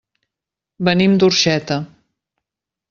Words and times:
Venim 0.89 1.19
d'Orxeta. 1.23 1.81